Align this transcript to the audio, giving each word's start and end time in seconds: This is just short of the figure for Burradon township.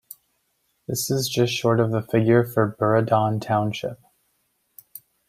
This 0.87 1.11
is 1.11 1.29
just 1.29 1.53
short 1.53 1.79
of 1.79 1.91
the 1.91 2.01
figure 2.01 2.43
for 2.43 2.75
Burradon 2.79 3.39
township. 3.39 3.99